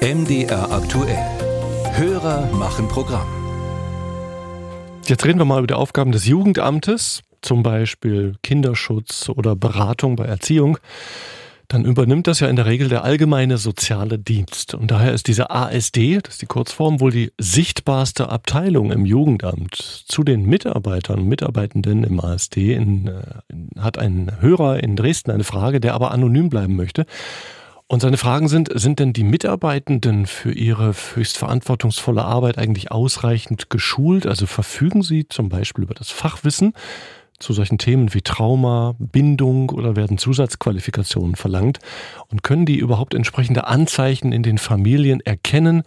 [0.00, 1.18] MDR aktuell.
[1.90, 3.26] Hörer machen Programm.
[5.06, 10.24] Jetzt reden wir mal über die Aufgaben des Jugendamtes, zum Beispiel Kinderschutz oder Beratung bei
[10.26, 10.78] Erziehung.
[11.66, 14.74] Dann übernimmt das ja in der Regel der allgemeine soziale Dienst.
[14.74, 19.74] Und daher ist diese ASD, das ist die Kurzform, wohl die sichtbarste Abteilung im Jugendamt.
[19.74, 23.10] Zu den Mitarbeitern und Mitarbeitenden im ASD in,
[23.48, 27.04] in, äh, hat ein Hörer in Dresden eine Frage, der aber anonym bleiben möchte.
[27.90, 33.70] Und seine Fragen sind, sind denn die Mitarbeitenden für ihre höchst verantwortungsvolle Arbeit eigentlich ausreichend
[33.70, 34.26] geschult?
[34.26, 36.74] Also verfügen sie zum Beispiel über das Fachwissen
[37.38, 41.78] zu solchen Themen wie Trauma, Bindung oder werden Zusatzqualifikationen verlangt?
[42.28, 45.82] Und können die überhaupt entsprechende Anzeichen in den Familien erkennen,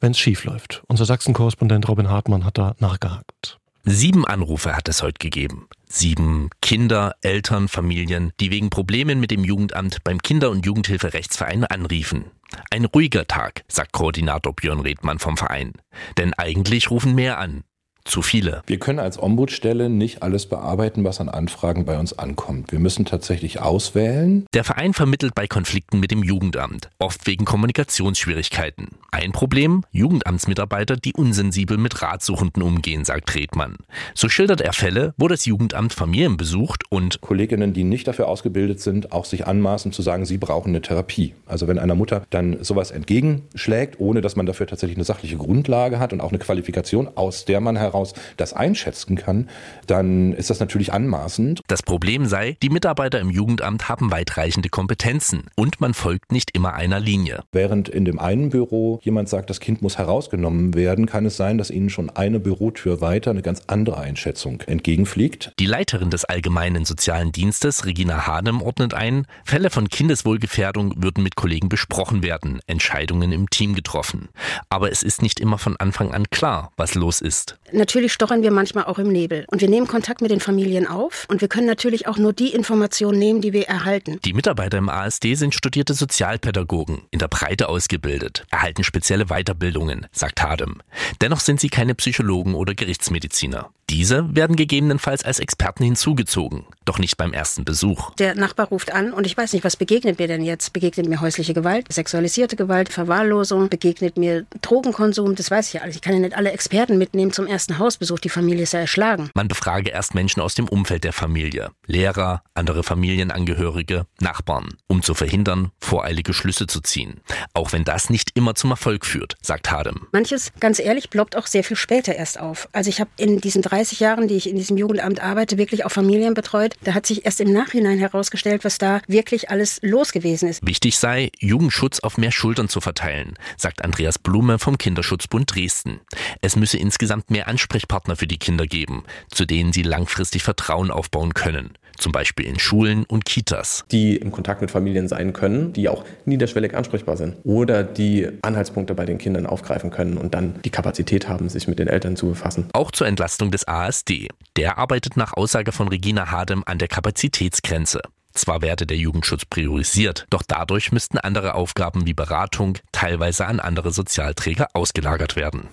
[0.00, 0.82] wenn es schief läuft?
[0.86, 3.58] Unser Sachsen-Korrespondent Robin Hartmann hat da nachgehakt.
[3.88, 5.68] Sieben Anrufe hat es heute gegeben.
[5.88, 12.24] Sieben Kinder, Eltern, Familien, die wegen Problemen mit dem Jugendamt beim Kinder- und Jugendhilferechtsverein anriefen.
[12.72, 15.72] Ein ruhiger Tag, sagt Koordinator Björn Redmann vom Verein.
[16.18, 17.62] Denn eigentlich rufen mehr an
[18.06, 18.62] zu viele.
[18.66, 22.72] Wir können als Ombudsstelle nicht alles bearbeiten, was an Anfragen bei uns ankommt.
[22.72, 24.46] Wir müssen tatsächlich auswählen.
[24.54, 28.88] Der Verein vermittelt bei Konflikten mit dem Jugendamt, oft wegen Kommunikationsschwierigkeiten.
[29.10, 33.76] Ein Problem, Jugendamtsmitarbeiter, die unsensibel mit Ratsuchenden umgehen, sagt Redmann.
[34.14, 38.80] So schildert er Fälle, wo das Jugendamt Familien besucht und Kolleginnen, die nicht dafür ausgebildet
[38.80, 41.34] sind, auch sich anmaßen zu sagen, sie brauchen eine Therapie.
[41.46, 45.98] Also wenn einer Mutter dann sowas entgegenschlägt, ohne dass man dafür tatsächlich eine sachliche Grundlage
[45.98, 49.48] hat und auch eine Qualifikation, aus der man heraus heraus das einschätzen kann,
[49.86, 51.60] dann ist das natürlich anmaßend.
[51.68, 56.74] Das Problem sei, die Mitarbeiter im Jugendamt haben weitreichende Kompetenzen und man folgt nicht immer
[56.74, 57.44] einer Linie.
[57.52, 61.58] Während in dem einen Büro jemand sagt, das Kind muss herausgenommen werden, kann es sein,
[61.58, 65.52] dass ihnen schon eine Bürotür weiter eine ganz andere Einschätzung entgegenfliegt.
[65.58, 71.36] Die Leiterin des Allgemeinen Sozialen Dienstes, Regina Hanem, ordnet ein, Fälle von Kindeswohlgefährdung würden mit
[71.36, 74.28] Kollegen besprochen werden, Entscheidungen im Team getroffen.
[74.68, 77.58] Aber es ist nicht immer von Anfang an klar, was los ist.
[77.72, 79.44] Natürlich stochern wir manchmal auch im Nebel.
[79.50, 81.26] Und wir nehmen Kontakt mit den Familien auf.
[81.28, 84.18] Und wir können natürlich auch nur die Informationen nehmen, die wir erhalten.
[84.24, 90.42] Die Mitarbeiter im ASD sind studierte Sozialpädagogen, in der Breite ausgebildet, erhalten spezielle Weiterbildungen, sagt
[90.42, 90.80] Hadem.
[91.20, 93.70] Dennoch sind sie keine Psychologen oder Gerichtsmediziner.
[93.88, 98.10] Diese werden gegebenenfalls als Experten hinzugezogen, doch nicht beim ersten Besuch.
[98.16, 100.72] Der Nachbar ruft an und ich weiß nicht, was begegnet mir denn jetzt?
[100.72, 105.94] Begegnet mir häusliche Gewalt, sexualisierte Gewalt, Verwahrlosung, begegnet mir Drogenkonsum, das weiß ich ja alles.
[105.94, 109.30] Ich kann ja nicht alle Experten mitnehmen zum ersten Hausbesuch, die Familie ist ja erschlagen.
[109.34, 115.14] Man befrage erst Menschen aus dem Umfeld der Familie, Lehrer, andere Familienangehörige, Nachbarn, um zu
[115.14, 117.20] verhindern, voreilige Schlüsse zu ziehen.
[117.54, 120.06] Auch wenn das nicht immer zum Erfolg führt, sagt Hadem.
[120.12, 122.68] Manches, ganz ehrlich, ploppt auch sehr viel später erst auf.
[122.72, 125.84] Also ich habe in diesen drei 30 Jahren, die ich in diesem Jugendamt arbeite, wirklich
[125.84, 126.76] auch Familien betreut.
[126.84, 130.66] Da hat sich erst im Nachhinein herausgestellt, was da wirklich alles los gewesen ist.
[130.66, 136.00] Wichtig sei, Jugendschutz auf mehr Schultern zu verteilen, sagt Andreas Blume vom Kinderschutzbund Dresden.
[136.40, 141.34] Es müsse insgesamt mehr Ansprechpartner für die Kinder geben, zu denen sie langfristig Vertrauen aufbauen
[141.34, 143.84] können zum Beispiel in Schulen und Kitas.
[143.90, 148.94] Die im Kontakt mit Familien sein können, die auch niederschwellig ansprechbar sind oder die Anhaltspunkte
[148.94, 152.26] bei den Kindern aufgreifen können und dann die Kapazität haben, sich mit den Eltern zu
[152.26, 152.68] befassen.
[152.72, 154.28] Auch zur Entlastung des ASD.
[154.56, 158.00] Der arbeitet nach Aussage von Regina Hadem an der Kapazitätsgrenze.
[158.36, 163.92] Zwar werde der Jugendschutz priorisiert, doch dadurch müssten andere Aufgaben wie Beratung teilweise an andere
[163.92, 165.68] Sozialträger ausgelagert werden.